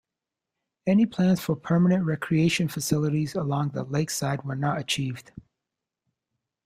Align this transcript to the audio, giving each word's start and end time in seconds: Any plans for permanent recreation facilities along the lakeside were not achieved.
Any 0.87 1.05
plans 1.05 1.41
for 1.41 1.55
permanent 1.55 2.03
recreation 2.03 2.67
facilities 2.69 3.35
along 3.35 3.69
the 3.69 3.83
lakeside 3.83 4.41
were 4.43 4.55
not 4.55 4.79
achieved. 4.79 5.31